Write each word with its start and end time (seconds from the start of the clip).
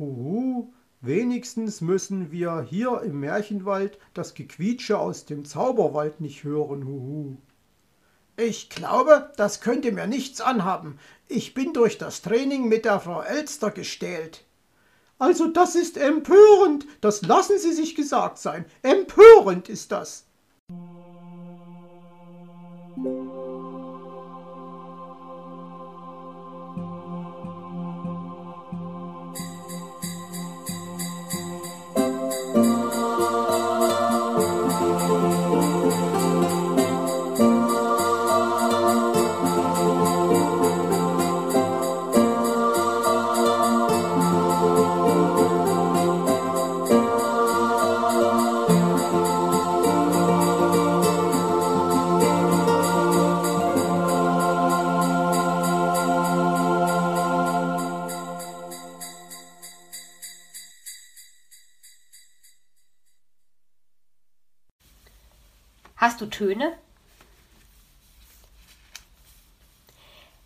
Huhu, 0.00 0.72
wenigstens 1.02 1.82
müssen 1.82 2.32
wir 2.32 2.62
hier 2.62 3.02
im 3.02 3.20
Märchenwald 3.20 3.98
das 4.14 4.32
Gequietsche 4.32 4.98
aus 4.98 5.26
dem 5.26 5.44
Zauberwald 5.44 6.22
nicht 6.22 6.42
hören. 6.42 6.86
Huhu. 6.86 7.36
Ich 8.38 8.70
glaube, 8.70 9.30
das 9.36 9.60
könnte 9.60 9.92
mir 9.92 10.06
nichts 10.06 10.40
anhaben. 10.40 10.98
Ich 11.28 11.52
bin 11.52 11.74
durch 11.74 11.98
das 11.98 12.22
Training 12.22 12.66
mit 12.66 12.86
der 12.86 12.98
Frau 12.98 13.20
Elster 13.20 13.70
gestählt. 13.70 14.46
Also 15.18 15.48
das 15.48 15.74
ist 15.74 15.98
empörend. 15.98 16.86
Das 17.02 17.20
lassen 17.20 17.58
Sie 17.58 17.74
sich 17.74 17.94
gesagt 17.94 18.38
sein. 18.38 18.64
Empörend 18.80 19.68
ist 19.68 19.92
das. 19.92 20.24
Töne? 66.40 66.72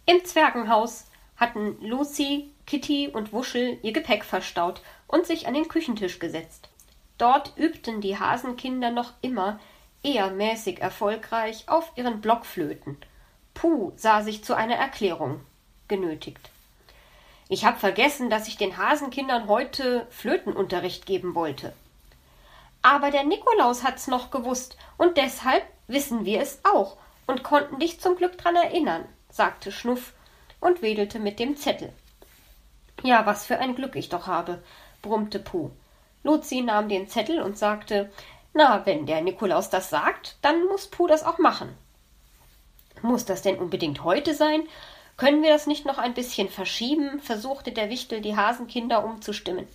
Im 0.06 0.24
Zwergenhaus 0.24 1.06
hatten 1.36 1.80
Lucy, 1.80 2.50
Kitty 2.66 3.10
und 3.10 3.32
Wuschel 3.32 3.78
ihr 3.82 3.92
Gepäck 3.92 4.24
verstaut 4.24 4.82
und 5.06 5.24
sich 5.24 5.46
an 5.46 5.54
den 5.54 5.68
Küchentisch 5.68 6.18
gesetzt. 6.18 6.68
Dort 7.16 7.52
übten 7.56 8.00
die 8.00 8.18
Hasenkinder 8.18 8.90
noch 8.90 9.12
immer 9.22 9.60
eher 10.02 10.32
mäßig 10.32 10.80
erfolgreich 10.80 11.68
auf 11.68 11.92
ihren 11.94 12.20
Blockflöten. 12.20 12.96
Puh 13.54 13.92
sah 13.94 14.22
sich 14.22 14.42
zu 14.42 14.54
einer 14.54 14.74
Erklärung 14.74 15.42
genötigt. 15.86 16.50
Ich 17.48 17.64
hab 17.64 17.78
vergessen, 17.78 18.30
dass 18.30 18.48
ich 18.48 18.56
den 18.56 18.78
Hasenkindern 18.78 19.46
heute 19.46 20.08
Flötenunterricht 20.10 21.06
geben 21.06 21.36
wollte. 21.36 21.72
Aber 22.82 23.12
der 23.12 23.22
Nikolaus 23.22 23.84
hat's 23.84 24.08
noch 24.08 24.32
gewusst, 24.32 24.76
und 24.98 25.16
deshalb 25.16 25.62
wissen 25.86 26.24
wir 26.24 26.40
es 26.40 26.60
auch 26.64 26.96
und 27.26 27.42
konnten 27.42 27.78
dich 27.78 28.00
zum 28.00 28.16
Glück 28.16 28.38
dran 28.38 28.56
erinnern, 28.56 29.04
sagte 29.30 29.72
Schnuff 29.72 30.12
und 30.60 30.82
wedelte 30.82 31.18
mit 31.18 31.38
dem 31.38 31.56
Zettel. 31.56 31.92
Ja, 33.02 33.26
was 33.26 33.44
für 33.44 33.58
ein 33.58 33.74
Glück 33.74 33.96
ich 33.96 34.08
doch 34.08 34.26
habe, 34.26 34.62
brummte 35.02 35.38
Puh. 35.38 35.70
Luzi 36.22 36.62
nahm 36.62 36.88
den 36.88 37.08
Zettel 37.08 37.42
und 37.42 37.58
sagte, 37.58 38.10
na, 38.54 38.86
wenn 38.86 39.04
der 39.04 39.20
Nikolaus 39.20 39.68
das 39.68 39.90
sagt, 39.90 40.36
dann 40.40 40.64
muss 40.66 40.86
Puh 40.86 41.06
das 41.06 41.24
auch 41.24 41.38
machen. 41.38 41.76
Muss 43.02 43.24
das 43.24 43.42
denn 43.42 43.58
unbedingt 43.58 44.04
heute 44.04 44.34
sein? 44.34 44.62
Können 45.16 45.42
wir 45.42 45.50
das 45.50 45.66
nicht 45.66 45.84
noch 45.84 45.98
ein 45.98 46.14
bisschen 46.14 46.48
verschieben? 46.48 47.20
versuchte 47.20 47.72
der 47.72 47.90
Wichtel 47.90 48.20
die 48.20 48.36
Hasenkinder 48.36 49.04
umzustimmen. 49.04 49.68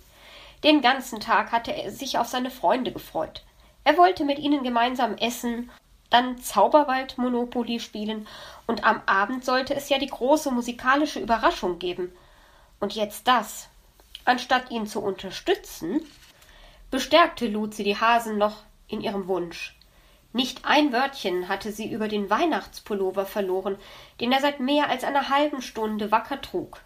Den 0.64 0.82
ganzen 0.82 1.20
Tag 1.20 1.52
hatte 1.52 1.72
er 1.72 1.90
sich 1.90 2.18
auf 2.18 2.26
seine 2.26 2.50
Freunde 2.50 2.92
gefreut. 2.92 3.42
Er 3.84 3.96
wollte 3.96 4.24
mit 4.24 4.38
ihnen 4.38 4.62
gemeinsam 4.62 5.16
essen, 5.16 5.70
dann 6.10 6.38
Zauberwald 6.38 7.18
Monopoly 7.18 7.80
spielen, 7.80 8.26
und 8.66 8.84
am 8.84 9.00
Abend 9.06 9.44
sollte 9.44 9.74
es 9.74 9.88
ja 9.88 9.98
die 9.98 10.06
große 10.06 10.50
musikalische 10.50 11.20
Überraschung 11.20 11.78
geben. 11.78 12.12
Und 12.78 12.94
jetzt 12.94 13.26
das. 13.26 13.68
Anstatt 14.24 14.70
ihn 14.70 14.86
zu 14.86 15.00
unterstützen, 15.00 16.02
bestärkte 16.90 17.46
Luzi 17.48 17.84
die 17.84 17.96
Hasen 17.96 18.38
noch 18.38 18.58
in 18.88 19.00
ihrem 19.00 19.26
Wunsch. 19.28 19.76
Nicht 20.32 20.64
ein 20.64 20.92
Wörtchen 20.92 21.48
hatte 21.48 21.72
sie 21.72 21.90
über 21.90 22.06
den 22.06 22.30
Weihnachtspullover 22.30 23.26
verloren, 23.26 23.76
den 24.20 24.30
er 24.30 24.40
seit 24.40 24.60
mehr 24.60 24.88
als 24.88 25.02
einer 25.02 25.28
halben 25.28 25.62
Stunde 25.62 26.12
wacker 26.12 26.40
trug. 26.40 26.80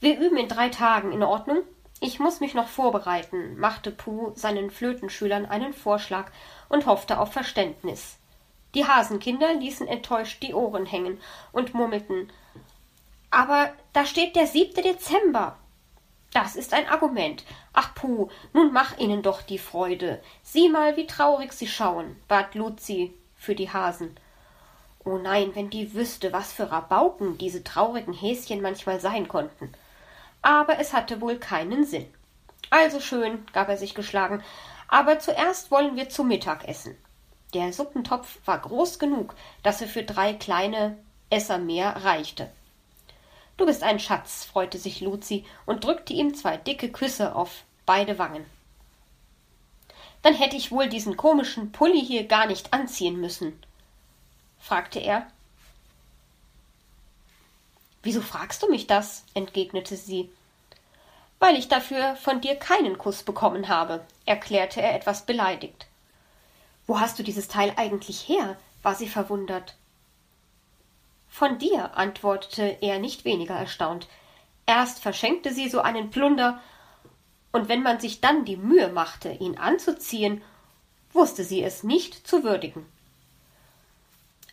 Wir 0.00 0.18
üben 0.18 0.36
in 0.36 0.48
drei 0.48 0.68
Tagen 0.68 1.12
in 1.12 1.22
Ordnung? 1.22 1.58
Ich 1.98 2.18
muss 2.18 2.40
mich 2.40 2.52
noch 2.52 2.68
vorbereiten, 2.68 3.58
machte 3.58 3.90
Puh 3.90 4.32
seinen 4.34 4.70
Flötenschülern 4.70 5.46
einen 5.46 5.72
Vorschlag 5.72 6.30
und 6.68 6.84
hoffte 6.84 7.18
auf 7.18 7.32
Verständnis. 7.32 8.18
Die 8.74 8.86
Hasenkinder 8.86 9.54
ließen 9.54 9.88
enttäuscht 9.88 10.42
die 10.42 10.52
Ohren 10.52 10.84
hängen 10.84 11.18
und 11.52 11.72
murmelten 11.72 12.30
Aber 13.30 13.72
da 13.94 14.04
steht 14.04 14.36
der 14.36 14.46
siebte 14.46 14.82
Dezember. 14.82 15.56
Das 16.34 16.54
ist 16.54 16.74
ein 16.74 16.86
Argument. 16.86 17.44
Ach 17.72 17.94
Puh, 17.94 18.28
nun 18.52 18.74
mach 18.74 18.98
ihnen 18.98 19.22
doch 19.22 19.40
die 19.40 19.58
Freude. 19.58 20.22
Sieh 20.42 20.68
mal, 20.68 20.98
wie 20.98 21.06
traurig 21.06 21.54
sie 21.54 21.66
schauen, 21.66 22.16
bat 22.28 22.54
Luzi 22.54 23.14
für 23.36 23.54
die 23.54 23.70
Hasen. 23.70 24.14
Oh 25.02 25.16
nein, 25.16 25.52
wenn 25.54 25.70
die 25.70 25.94
wüsste, 25.94 26.34
was 26.34 26.52
für 26.52 26.70
Rabauken 26.70 27.38
diese 27.38 27.64
traurigen 27.64 28.12
Häschen 28.12 28.60
manchmal 28.60 29.00
sein 29.00 29.28
konnten 29.28 29.72
aber 30.46 30.78
es 30.78 30.92
hatte 30.92 31.20
wohl 31.20 31.38
keinen 31.38 31.84
Sinn. 31.84 32.06
Also 32.70 33.00
schön, 33.00 33.44
gab 33.52 33.68
er 33.68 33.76
sich 33.76 33.96
geschlagen, 33.96 34.44
aber 34.86 35.18
zuerst 35.18 35.72
wollen 35.72 35.96
wir 35.96 36.08
zu 36.08 36.22
Mittag 36.22 36.68
essen. 36.68 36.96
Der 37.52 37.72
Suppentopf 37.72 38.38
war 38.44 38.60
groß 38.60 39.00
genug, 39.00 39.34
dass 39.64 39.80
er 39.80 39.88
für 39.88 40.04
drei 40.04 40.34
kleine 40.34 40.98
Esser 41.30 41.58
mehr 41.58 42.04
reichte. 42.04 42.48
Du 43.56 43.66
bist 43.66 43.82
ein 43.82 43.98
Schatz, 43.98 44.44
freute 44.44 44.78
sich 44.78 45.00
Luzi 45.00 45.44
und 45.64 45.82
drückte 45.82 46.12
ihm 46.12 46.32
zwei 46.32 46.56
dicke 46.56 46.92
Küsse 46.92 47.34
auf 47.34 47.64
beide 47.84 48.20
Wangen. 48.20 48.44
Dann 50.22 50.34
hätte 50.34 50.54
ich 50.54 50.70
wohl 50.70 50.88
diesen 50.88 51.16
komischen 51.16 51.72
Pulli 51.72 52.00
hier 52.00 52.24
gar 52.24 52.46
nicht 52.46 52.72
anziehen 52.72 53.20
müssen, 53.20 53.60
fragte 54.60 55.00
er. 55.00 55.26
Wieso 58.06 58.20
fragst 58.20 58.62
du 58.62 58.70
mich 58.70 58.86
das? 58.86 59.24
entgegnete 59.34 59.96
sie. 59.96 60.30
Weil 61.40 61.56
ich 61.56 61.66
dafür 61.66 62.14
von 62.14 62.40
dir 62.40 62.54
keinen 62.54 62.98
Kuss 62.98 63.24
bekommen 63.24 63.66
habe, 63.66 64.06
erklärte 64.26 64.80
er 64.80 64.94
etwas 64.94 65.26
beleidigt. 65.26 65.88
Wo 66.86 67.00
hast 67.00 67.18
du 67.18 67.24
dieses 67.24 67.48
Teil 67.48 67.72
eigentlich 67.74 68.28
her? 68.28 68.56
war 68.84 68.94
sie 68.94 69.08
verwundert. 69.08 69.74
Von 71.28 71.58
dir, 71.58 71.96
antwortete 71.96 72.78
er 72.80 73.00
nicht 73.00 73.24
weniger 73.24 73.56
erstaunt. 73.56 74.06
Erst 74.66 75.00
verschenkte 75.00 75.52
sie 75.52 75.68
so 75.68 75.80
einen 75.80 76.10
Plunder, 76.10 76.62
und 77.50 77.68
wenn 77.68 77.82
man 77.82 77.98
sich 77.98 78.20
dann 78.20 78.44
die 78.44 78.56
Mühe 78.56 78.86
machte, 78.86 79.32
ihn 79.32 79.58
anzuziehen, 79.58 80.42
wusste 81.12 81.42
sie 81.42 81.60
es 81.60 81.82
nicht 81.82 82.24
zu 82.24 82.44
würdigen. 82.44 82.86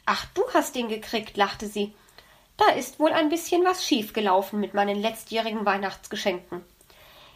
Ach, 0.08 0.26
du 0.34 0.42
hast 0.56 0.76
ihn 0.76 0.88
gekriegt, 0.88 1.38
lachte 1.38 1.68
sie. 1.68 1.94
Da 2.58 2.70
ist 2.70 3.00
wohl 3.00 3.12
ein 3.12 3.30
bisschen 3.30 3.64
was 3.66 3.86
schiefgelaufen 3.86 4.60
mit 4.60 4.74
meinen 4.74 5.02
letztjährigen 5.02 5.66
Weihnachtsgeschenken. 5.66 6.64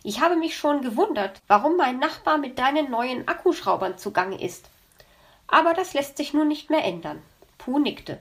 Ich 0.04 0.22
habe 0.22 0.36
mich 0.36 0.56
schon 0.56 0.82
gewundert, 0.82 1.42
warum 1.48 1.76
mein 1.76 2.00
Nachbar 2.00 2.38
mit 2.38 2.60
deinen 2.60 2.90
neuen 2.92 3.28
Akkuschraubern 3.28 3.98
zugange 3.98 4.42
ist. 4.42 4.70
Aber 5.48 5.74
das 5.74 5.94
lässt 5.94 6.18
sich 6.18 6.34
nun 6.34 6.48
nicht 6.48 6.70
mehr 6.70 6.84
ändern. 6.84 7.22
Puh 7.58 7.80
nickte. 7.80 8.20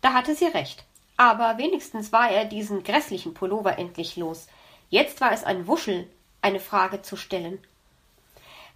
Da 0.00 0.12
hatte 0.12 0.34
sie 0.34 0.46
recht. 0.46 0.84
Aber 1.16 1.58
wenigstens 1.58 2.12
war 2.12 2.30
er 2.30 2.46
diesen 2.46 2.82
grässlichen 2.84 3.34
Pullover 3.34 3.78
endlich 3.78 4.16
los. 4.16 4.46
Jetzt 4.88 5.20
war 5.20 5.32
es 5.32 5.44
ein 5.44 5.66
Wuschel, 5.66 6.08
eine 6.40 6.60
Frage 6.60 7.02
zu 7.02 7.16
stellen. 7.16 7.62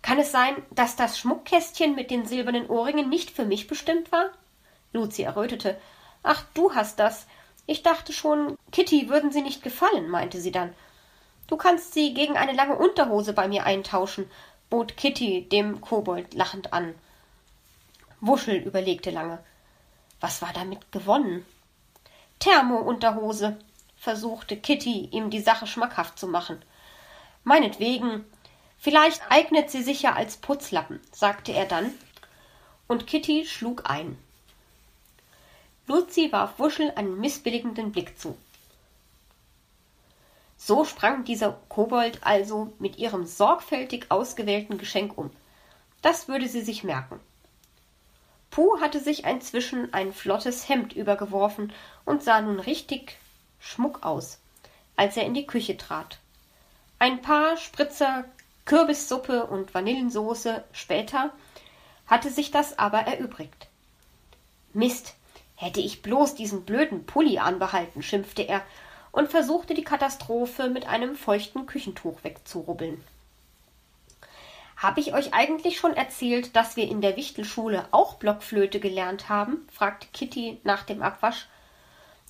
Kann 0.03 0.19
es 0.19 0.31
sein, 0.31 0.55
dass 0.71 0.97
das 0.97 1.19
Schmuckkästchen 1.19 1.95
mit 1.95 2.11
den 2.11 2.27
silbernen 2.27 2.69
Ohrringen 2.69 3.09
nicht 3.09 3.31
für 3.31 3.47
mich 3.47 3.67
bestimmt 3.67 4.13
war? 4.13 4.31
Luzi 4.93 5.23
errötete. 5.23 5.81
Ach, 6.23 6.45
du 6.53 6.75
hast 6.75 6.99
das. 6.99 7.27
Ich 7.67 7.83
dachte 7.83 8.13
schon, 8.13 8.57
Kitty 8.73 9.09
würden 9.09 9.33
sie 9.33 9.43
nicht 9.43 9.63
gefallen, 9.63 10.09
meinte 10.09 10.41
sie 10.41 10.53
dann. 10.53 10.75
Du 11.47 11.57
kannst 11.57 11.95
sie 11.95 12.15
gegen 12.15 12.37
eine 12.37 12.53
lange 12.53 12.77
Unterhose 12.77 13.33
bei 13.33 13.49
mir 13.49 13.65
eintauschen, 13.65 14.31
bot 14.71 14.97
Kitty 14.97 15.49
dem 15.49 15.81
Kobold 15.81 16.35
lachend 16.35 16.73
an. 16.73 16.95
Wuschel 18.21 18.57
überlegte 18.57 19.11
lange. 19.11 19.43
Was 20.21 20.43
war 20.43 20.53
damit 20.53 20.91
gewonnen? 20.93 21.45
Thermo-Unterhose, 22.39 23.59
versuchte 23.97 24.57
Kitty, 24.57 25.09
ihm 25.13 25.31
die 25.31 25.41
Sache 25.41 25.67
schmackhaft 25.67 26.19
zu 26.19 26.27
machen. 26.27 26.63
Meinetwegen. 27.43 28.25
Vielleicht 28.79 29.23
eignet 29.31 29.71
sie 29.71 29.83
sich 29.83 30.03
ja 30.03 30.15
als 30.15 30.37
Putzlappen, 30.37 31.01
sagte 31.11 31.53
er 31.53 31.65
dann, 31.65 31.91
und 32.87 33.07
Kitty 33.07 33.47
schlug 33.47 33.89
ein. 33.89 34.19
Luzi 35.87 36.33
warf 36.33 36.59
Wuschel 36.59 36.93
einen 36.97 37.19
missbilligenden 37.21 37.93
Blick 37.93 38.19
zu. 38.19 38.37
So 40.57 40.85
sprang 40.85 41.25
dieser 41.25 41.59
Kobold 41.69 42.25
also 42.25 42.73
mit 42.79 42.97
ihrem 42.97 43.27
sorgfältig 43.27 44.07
ausgewählten 44.11 44.79
Geschenk 44.79 45.19
um. 45.19 45.31
Das 46.01 46.29
würde 46.29 46.49
sie 46.49 46.63
sich 46.63 46.85
merken. 46.85 47.21
Puh 48.51 48.81
hatte 48.81 49.01
sich 49.01 49.25
inzwischen 49.25 49.93
ein 49.93 50.13
flottes 50.13 50.69
Hemd 50.69 50.93
übergeworfen 50.93 51.73
und 52.05 52.23
sah 52.23 52.41
nun 52.41 52.61
richtig 52.61 53.19
Schmuck 53.59 54.05
aus, 54.05 54.39
als 54.97 55.17
er 55.17 55.25
in 55.25 55.35
die 55.35 55.47
Küche 55.47 55.77
trat. 55.77 56.19
Ein 56.99 57.21
paar 57.21 57.57
Spritzer 57.57 58.25
Kürbissuppe 58.65 59.45
und 59.45 59.75
Vanillensoße 59.75 60.65
später 60.73 61.33
hatte 62.07 62.31
sich 62.31 62.51
das 62.51 62.79
aber 62.79 63.01
erübrigt. 63.01 63.69
Mist, 64.73 65.15
hätte 65.57 65.81
ich 65.81 66.03
bloß 66.03 66.35
diesen 66.35 66.65
blöden 66.65 67.07
Pulli 67.07 67.39
anbehalten, 67.39 68.03
schimpfte 68.03 68.43
er 68.43 68.63
und 69.13 69.31
versuchte 69.31 69.75
die 69.75 69.85
Katastrophe 69.85 70.69
mit 70.69 70.87
einem 70.87 71.15
feuchten 71.15 71.67
Küchentuch 71.67 72.25
wegzurubbeln. 72.25 73.03
Hab 74.77 74.99
ich 74.99 75.15
euch 75.15 75.33
eigentlich 75.33 75.79
schon 75.79 75.95
erzählt, 75.95 76.57
dass 76.57 76.77
wir 76.77 76.89
in 76.89 77.01
der 77.01 77.17
Wichtelschule 77.17 77.87
auch 77.93 78.15
Blockflöte 78.15 78.81
gelernt 78.81 79.29
haben? 79.29 79.67
fragte 79.73 80.09
Kitty 80.13 80.61
nach 80.65 80.83
dem 80.83 81.01
Abwasch. 81.03 81.47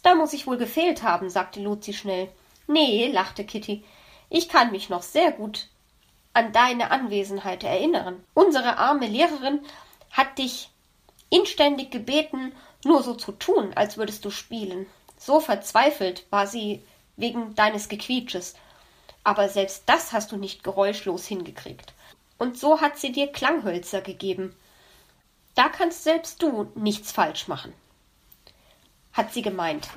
Da 0.03 0.15
muss 0.15 0.35
ich 0.35 0.47
wohl 0.47 0.59
gefehlt 0.59 1.03
haben, 1.03 1.31
sagte 1.31 1.61
Luzi 1.61 1.94
schnell. 1.94 2.29
Nee, 2.67 3.11
lachte 3.11 3.44
Kitty. 3.44 3.85
Ich 4.29 4.49
kann 4.49 4.70
mich 4.70 4.91
noch 4.91 5.03
sehr 5.03 5.32
gut 5.32 5.69
an 6.35 6.53
deine 6.53 6.91
Anwesenheit 6.91 7.65
erinnern. 7.65 8.23
Unsere 8.35 8.77
arme 8.77 9.06
Lehrerin 9.06 9.61
hat 10.11 10.38
dich 10.38 10.69
inständig 11.31 11.91
gebeten, 11.91 12.53
nur 12.84 13.02
so 13.02 13.14
zu 13.14 13.32
tun, 13.32 13.72
als 13.75 13.96
würdest 13.96 14.25
du 14.25 14.31
spielen. 14.31 14.86
So 15.19 15.40
verzweifelt 15.40 16.26
war 16.31 16.46
sie 16.46 16.82
wegen 17.16 17.54
deines 17.54 17.88
Gequietsches. 17.88 18.54
Aber 19.22 19.48
selbst 19.48 19.84
das 19.86 20.12
hast 20.12 20.32
du 20.32 20.36
nicht 20.36 20.64
geräuschlos 20.64 21.26
hingekriegt 21.26 21.94
und 22.38 22.58
so 22.58 22.81
hat 22.81 22.98
sie 22.98 23.12
dir 23.12 23.28
Klanghölzer 23.28 24.00
gegeben. 24.00 24.54
Da 25.54 25.69
kannst 25.69 26.04
selbst 26.04 26.42
du 26.42 26.70
nichts 26.75 27.12
falsch 27.12 27.48
machen. 27.48 27.72
Hat 29.12 29.32
sie 29.32 29.42
gemeint. 29.42 29.88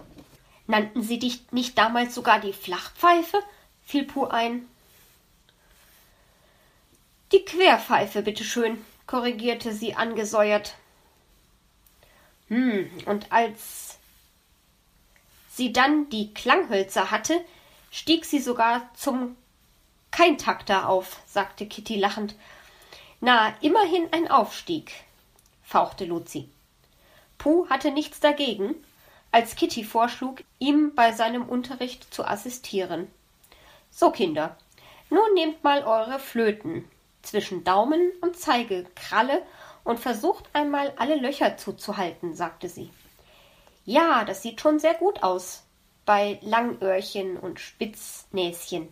Nannten 0.67 1.01
sie 1.01 1.17
dich 1.19 1.51
nicht 1.51 1.77
damals 1.77 2.13
sogar 2.13 2.39
die 2.39 2.53
Flachpfeife? 2.53 3.39
fiel 3.83 4.05
Puh 4.05 4.25
ein. 4.25 4.67
Die 7.31 7.43
Querpfeife, 7.43 8.21
bitteschön, 8.21 8.77
korrigierte 9.07 9.73
sie 9.73 9.95
angesäuert. 9.95 10.75
Hm, 12.49 12.89
und 13.05 13.31
als 13.31 13.97
sie 15.49 15.73
dann 15.73 16.09
die 16.09 16.33
Klanghölzer 16.33 17.11
hatte, 17.11 17.43
stieg 17.91 18.25
sie 18.25 18.39
sogar 18.39 18.89
zum 18.95 19.35
kein 20.11 20.37
Takter 20.37 20.87
auf, 20.87 21.21
sagte 21.25 21.67
Kitty 21.67 21.97
lachend. 21.97 22.35
Na, 23.19 23.53
immerhin 23.61 24.07
ein 24.11 24.29
Aufstieg, 24.29 24.93
fauchte 25.63 26.05
Luzi. 26.05 26.49
Puh 27.37 27.67
hatte 27.69 27.91
nichts 27.91 28.19
dagegen, 28.19 28.75
als 29.31 29.55
Kitty 29.55 29.83
vorschlug, 29.83 30.43
ihm 30.59 30.95
bei 30.95 31.11
seinem 31.11 31.47
Unterricht 31.47 32.13
zu 32.13 32.23
assistieren. 32.25 33.07
So, 33.91 34.11
Kinder, 34.11 34.57
nun 35.09 35.33
nehmt 35.33 35.63
mal 35.63 35.83
eure 35.83 36.19
Flöten 36.19 36.85
zwischen 37.21 37.63
Daumen 37.63 38.11
und 38.21 38.37
Zeigekralle 38.37 39.43
und 39.87 40.01
versucht 40.01 40.49
einmal 40.51 40.93
alle 40.97 41.15
Löcher 41.15 41.55
zuzuhalten, 41.55 42.35
sagte 42.35 42.67
sie. 42.67 42.89
Ja, 43.85 44.25
das 44.25 44.41
sieht 44.41 44.59
schon 44.59 44.79
sehr 44.79 44.95
gut 44.95 45.23
aus 45.23 45.63
bei 46.05 46.39
Langöhrchen 46.41 47.37
und 47.37 47.61
Spitznäschen. 47.61 48.89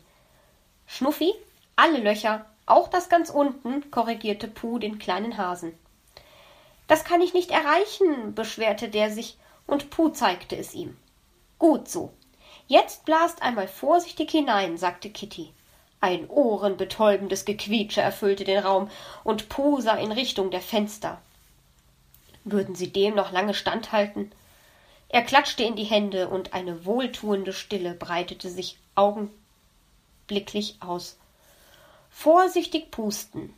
Schnuffi, 0.87 1.33
alle 1.75 1.97
Löcher, 1.97 2.45
auch 2.65 2.87
das 2.87 3.09
ganz 3.09 3.29
unten, 3.29 3.91
korrigierte 3.91 4.47
Puh 4.47 4.79
den 4.79 4.97
kleinen 4.97 5.37
Hasen. 5.37 5.77
Das 6.87 7.03
kann 7.03 7.19
ich 7.19 7.33
nicht 7.33 7.51
erreichen, 7.51 8.33
beschwerte 8.33 8.87
der 8.87 9.11
sich, 9.11 9.37
und 9.67 9.89
Puh 9.89 10.09
zeigte 10.09 10.55
es 10.55 10.73
ihm. 10.73 10.95
Gut 11.59 11.89
so. 11.89 12.13
Jetzt 12.67 13.03
blast 13.03 13.41
einmal 13.41 13.67
vorsichtig 13.67 14.31
hinein, 14.31 14.77
sagte 14.77 15.09
Kitty. 15.09 15.51
Ein 16.05 16.29
ohrenbetäubendes 16.29 17.45
Gequietsche 17.45 17.99
erfüllte 17.99 18.43
den 18.43 18.59
Raum, 18.59 18.91
und 19.23 19.49
Puh 19.49 19.81
sah 19.81 19.95
in 19.95 20.11
Richtung 20.11 20.51
der 20.51 20.61
Fenster. 20.61 21.19
Würden 22.43 22.75
sie 22.75 22.93
dem 22.93 23.15
noch 23.15 23.31
lange 23.31 23.55
standhalten? 23.55 24.31
Er 25.09 25.23
klatschte 25.23 25.63
in 25.63 25.75
die 25.75 25.83
Hände, 25.83 26.27
und 26.29 26.53
eine 26.53 26.85
wohltuende 26.85 27.53
Stille 27.53 27.95
breitete 27.95 28.51
sich 28.51 28.77
Augen 28.93 29.31
blicklich 30.27 30.77
aus. 30.79 31.17
Vorsichtig 32.11 32.91
pusten. 32.91 33.51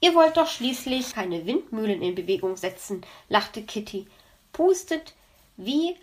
Ihr 0.00 0.16
wollt 0.16 0.38
doch 0.38 0.48
schließlich 0.48 1.14
keine 1.14 1.46
Windmühlen 1.46 2.02
in 2.02 2.16
Bewegung 2.16 2.56
setzen, 2.56 3.06
lachte 3.28 3.62
Kitty. 3.62 4.08
Pustet 4.52 5.14
wie 5.56 5.94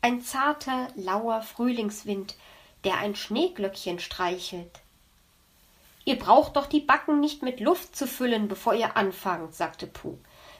ein 0.00 0.22
zarter, 0.22 0.88
lauer 0.96 1.42
Frühlingswind, 1.42 2.34
der 2.84 2.98
ein 2.98 3.14
Schneeglöckchen 3.14 3.98
streichelt. 3.98 4.80
Ihr 6.04 6.18
braucht 6.18 6.56
doch 6.56 6.66
die 6.66 6.80
Backen 6.80 7.20
nicht 7.20 7.42
mit 7.42 7.60
Luft 7.60 7.94
zu 7.94 8.06
füllen, 8.06 8.48
bevor 8.48 8.74
ihr 8.74 8.96
anfangt, 8.96 9.54
sagte 9.54 9.86
Puh. 9.86 10.16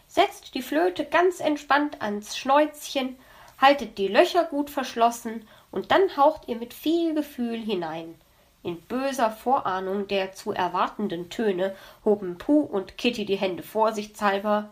Setzt 0.07 0.55
die 0.55 0.63
Flöte 0.63 1.05
ganz 1.05 1.41
entspannt 1.41 2.03
ans 2.03 2.37
Schnäuzchen, 2.37 3.17
haltet 3.59 3.99
die 3.99 4.09
Löcher 4.09 4.45
gut 4.45 4.71
verschlossen 4.71 5.47
und 5.71 5.91
dann 5.91 6.17
haucht 6.17 6.49
ihr 6.49 6.57
mit 6.57 6.75
viel 6.75 7.15
Gefühl 7.15 7.59
hinein. 7.59 8.15
In 8.63 8.81
böser 8.83 9.31
Vorahnung 9.31 10.07
der 10.09 10.33
zu 10.33 10.53
erwartenden 10.53 11.31
Töne 11.31 11.75
hoben 12.05 12.37
Puh 12.37 12.61
und 12.61 12.99
Kitty 12.99 13.25
die 13.25 13.37
Hände 13.37 13.63
vorsichtshalber 13.63 14.71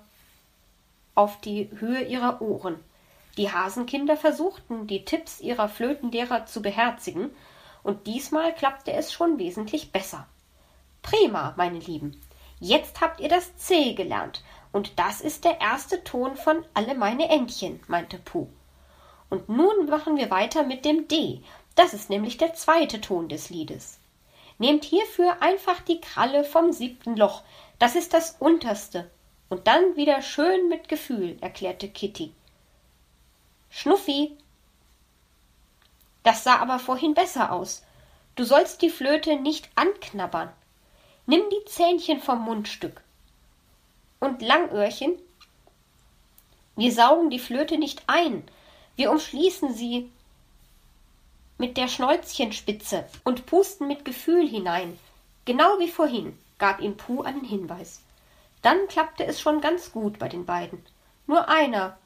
auf 1.15 1.41
die 1.41 1.71
Höhe 1.79 2.03
ihrer 2.03 2.43
Ohren. 2.43 2.77
Die 3.39 3.53
Hasenkinder 3.53 4.17
versuchten, 4.17 4.89
die 4.89 5.05
Tipps 5.05 5.41
ihrer 5.41 5.69
Flötenlehrer 5.69 6.47
zu 6.47 6.61
beherzigen, 6.61 7.31
und 7.85 8.09
diesmal 8.09 8.53
klappte 8.53 8.93
es 8.93 9.13
schon 9.13 9.39
wesentlich 9.39 9.93
besser. 9.93 10.27
Prima, 11.03 11.55
meine 11.57 11.79
Lieben. 11.79 12.21
Jetzt 12.59 13.01
habt 13.01 13.21
ihr 13.21 13.29
das 13.29 13.57
C 13.57 13.95
gelernt, 13.95 14.43
und 14.73 14.99
das 14.99 15.21
ist 15.21 15.45
der 15.45 15.61
erste 15.61 16.03
Ton 16.03 16.37
von 16.37 16.65
Alle 16.75 16.97
meine 16.97 17.29
Entchen, 17.29 17.79
meinte 17.87 18.19
Puh. 18.19 18.49
Und 19.31 19.49
nun 19.49 19.87
machen 19.87 20.17
wir 20.17 20.33
weiter 20.33 20.65
mit 20.65 20.85
dem 20.85 21.07
D, 21.07 21.41
das 21.77 21.95
ist 21.95 22.11
nämlich 22.11 22.39
der 22.39 22.55
zweite 22.55 23.01
Ton 23.01 23.29
des 23.29 23.51
Liedes. 23.51 24.01
Nehmt 24.59 24.85
hierfür 24.85 25.41
einfach 25.41 25.81
die 25.83 26.01
Kralle 26.01 26.43
vom 26.43 26.73
siebten 26.73 27.17
Loch, 27.17 27.43
das 27.79 27.95
ist 27.95 28.15
das 28.15 28.35
unterste, 28.41 29.09
und 29.49 29.69
dann 29.69 29.95
wieder 29.95 30.23
schön 30.23 30.69
mit 30.69 30.89
Gefühl, 30.89 31.39
erklärte 31.41 31.89
Kitty. 31.89 32.35
Schnuffi. 33.71 34.37
Das 36.23 36.45
sah 36.45 36.57
aber 36.59 36.79
vorhin 36.79 37.15
besser 37.15 37.53
aus. 37.53 37.83
Du 38.37 38.45
sollst 38.45 38.83
die 38.83 38.91
Flöte 38.91 39.37
nicht 39.37 39.69
anknabbern. 39.75 40.51
Nimm 41.27 41.43
die 41.51 41.65
Zähnchen 41.71 42.21
vom 42.21 42.41
Mundstück. 42.43 43.03
Und 44.21 44.43
Langöhrchen. 44.43 45.19
Wir 46.77 46.93
saugen 46.93 47.31
die 47.31 47.41
Flöte 47.41 47.77
nicht 47.77 48.03
ein, 48.07 48.49
wir 48.99 49.13
umschließen 49.13 49.75
sie 49.75 50.11
mit 51.57 51.77
der 51.77 51.87
Schnäuzchenspitze 51.87 53.05
und 53.25 53.47
pusten 53.47 53.87
mit 53.87 54.05
Gefühl 54.05 54.49
hinein. 54.49 54.99
Genau 55.45 55.79
wie 55.79 55.89
vorhin, 55.89 56.39
gab 56.59 56.81
ihm 56.81 56.97
Puh 56.97 57.23
einen 57.23 57.45
Hinweis. 57.45 58.03
Dann 58.63 58.89
klappte 58.89 59.25
es 59.25 59.41
schon 59.41 59.61
ganz 59.61 59.93
gut 59.93 60.19
bei 60.19 60.29
den 60.29 60.47
beiden. 60.47 60.85
Nur 61.27 61.49
einer 61.49 61.97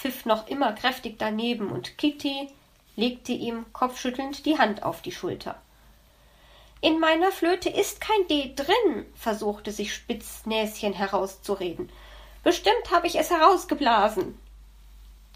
pfiff 0.00 0.24
noch 0.24 0.48
immer 0.48 0.72
kräftig 0.72 1.18
daneben 1.18 1.70
und 1.70 1.98
Kitty 1.98 2.48
legte 2.96 3.32
ihm 3.32 3.66
kopfschüttelnd 3.72 4.46
die 4.46 4.58
Hand 4.58 4.82
auf 4.82 5.02
die 5.02 5.12
Schulter. 5.12 5.60
In 6.80 6.98
meiner 6.98 7.30
Flöte 7.30 7.68
ist 7.68 8.00
kein 8.00 8.26
D 8.28 8.54
drin, 8.56 9.04
versuchte 9.14 9.70
sich 9.70 9.94
Spitznäschen 9.94 10.94
herauszureden. 10.94 11.90
Bestimmt 12.42 12.90
habe 12.90 13.06
ich 13.06 13.18
es 13.18 13.30
herausgeblasen. 13.30 14.38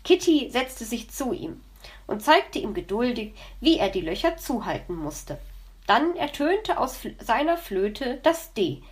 Kitty 0.05 0.49
setzte 0.51 0.85
sich 0.85 1.11
zu 1.11 1.35
ihm 1.35 1.61
und 2.07 2.23
zeigte 2.23 2.59
ihm 2.59 2.73
geduldig, 2.73 3.35
wie 3.61 3.79
er 3.79 3.91
die 3.91 4.01
Löcher 4.01 4.39
zuhalten 4.39 4.97
musste. 4.97 5.39
Dann 5.87 6.17
ertönte 6.17 6.79
aus 6.79 6.99
seiner 7.19 7.59
Flöte 7.59 8.19
das 8.23 8.55
D. 8.55 8.83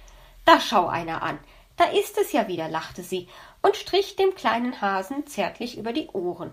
Da 0.45 0.61
schau 0.61 0.89
einer 0.89 1.23
an. 1.23 1.39
Da 1.79 1.85
ist 1.85 2.19
es 2.19 2.33
ja 2.33 2.49
wieder, 2.49 2.69
lachte 2.69 3.03
sie 3.03 3.29
und 3.63 3.77
strich 3.77 4.17
dem 4.17 4.35
kleinen 4.35 4.81
Hasen 4.81 5.27
zärtlich 5.27 5.79
über 5.79 5.93
die 5.93 6.09
Ohren. 6.09 6.51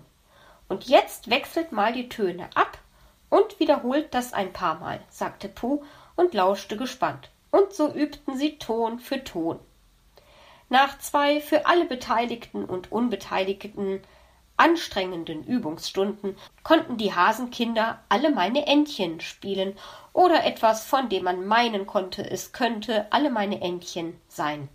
Und 0.67 0.85
jetzt 0.85 1.29
wechselt 1.29 1.71
mal 1.71 1.91
die 1.91 2.09
Töne 2.09 2.49
ab 2.55 2.77
und 3.29 3.59
wiederholt 3.59 4.13
das 4.13 4.33
ein 4.33 4.53
paar 4.53 4.79
Mal, 4.79 5.01
sagte 5.09 5.49
Puh 5.49 5.83
und 6.15 6.33
lauschte 6.33 6.77
gespannt. 6.77 7.29
Und 7.51 7.73
so 7.73 7.91
übten 7.91 8.37
sie 8.37 8.57
Ton 8.59 8.99
für 8.99 9.23
Ton. 9.23 9.59
Nach 10.69 10.99
zwei 10.99 11.41
für 11.41 11.65
alle 11.65 11.85
Beteiligten 11.85 12.63
und 12.63 12.91
Unbeteiligten 12.91 14.01
anstrengenden 14.59 15.43
Übungsstunden 15.45 16.35
konnten 16.63 16.97
die 16.97 17.13
Hasenkinder 17.13 18.03
alle 18.09 18.29
meine 18.29 18.67
Entchen 18.67 19.21
spielen 19.21 19.75
oder 20.13 20.45
etwas, 20.45 20.85
von 20.85 21.09
dem 21.09 21.23
man 21.23 21.47
meinen 21.47 21.87
konnte, 21.87 22.29
es 22.29 22.51
könnte 22.51 23.07
alle 23.11 23.31
meine 23.31 23.61
Entchen 23.61 24.19
sein. 24.27 24.69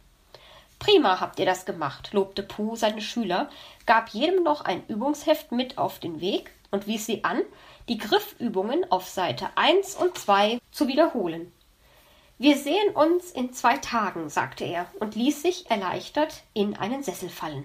Prima 0.85 1.19
habt 1.19 1.39
ihr 1.39 1.47
das 1.47 1.65
gemacht, 1.65 2.11
lobte 2.13 2.43
Puh 2.43 2.77
seine 2.77 3.01
Schüler, 3.01 3.49
gab 3.87 4.11
jedem 4.11 4.43
noch 4.43 4.61
ein 4.61 4.87
Übungsheft 4.87 5.51
mit 5.51 5.79
auf 5.79 5.99
den 5.99 6.21
Weg 6.21 6.51
und 6.71 6.87
wies 6.87 7.07
sie 7.07 7.25
an, 7.25 7.41
die 7.89 7.97
Griffübungen 7.97 8.85
auf 8.93 9.09
Seite 9.09 9.49
1 9.55 9.95
und 9.95 10.19
2 10.19 10.59
zu 10.73 10.87
wiederholen. 10.87 11.51
Wir 12.37 12.59
sehen 12.59 12.95
uns 12.95 13.31
in 13.31 13.55
zwei 13.55 13.79
Tagen, 13.79 14.29
sagte 14.29 14.65
er 14.65 14.87
und 15.01 15.15
ließ 15.15 15.41
sich 15.41 15.71
erleichtert 15.71 16.43
in 16.53 16.77
einen 16.77 17.03
Sessel 17.03 17.31
fallen. 17.31 17.65